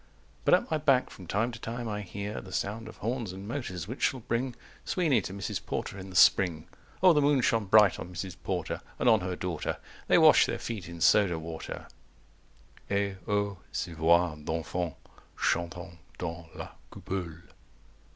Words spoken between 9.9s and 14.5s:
200 They wash their feet in soda water Et, O ces voix